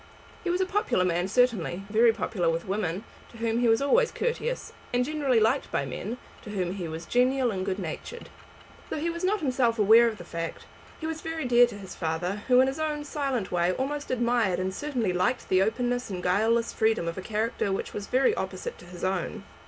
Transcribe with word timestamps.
He 0.43 0.49
was 0.49 0.61
a 0.61 0.65
popular 0.65 1.05
man 1.05 1.27
certainly, 1.27 1.83
very 1.87 2.11
popular 2.11 2.49
with 2.49 2.65
women, 2.67 3.03
to 3.29 3.37
whom 3.37 3.59
he 3.59 3.67
was 3.67 3.83
always 3.83 4.09
courteous, 4.09 4.73
and 4.91 5.05
generally 5.05 5.39
liked 5.39 5.71
by 5.71 5.85
men, 5.85 6.17
to 6.41 6.49
whom 6.49 6.71
he 6.73 6.87
was 6.87 7.05
genial 7.05 7.51
and 7.51 7.63
good 7.63 7.77
natured. 7.77 8.29
Though 8.89 8.97
he 8.97 9.11
was 9.11 9.23
not 9.23 9.41
himself 9.41 9.77
aware 9.77 10.07
of 10.07 10.17
the 10.17 10.23
fact, 10.23 10.65
he 10.99 11.05
was 11.05 11.21
very 11.21 11.45
dear 11.45 11.67
to 11.67 11.77
his 11.77 11.93
father, 11.93 12.41
who 12.47 12.59
in 12.61 12.67
his 12.67 12.79
own 12.79 13.03
silent 13.05 13.51
way 13.51 13.73
almost 13.73 14.09
admired 14.09 14.57
and 14.57 14.73
certainly 14.73 15.13
liked 15.13 15.49
the 15.49 15.61
openness 15.61 16.09
and 16.09 16.23
guileless 16.23 16.73
freedom 16.73 17.07
of 17.07 17.19
a 17.19 17.21
character 17.21 17.71
which 17.71 17.93
was 17.93 18.07
very 18.07 18.33
opposite 18.33 18.79
to 18.79 18.85
his 18.85 19.03
own. 19.03 19.43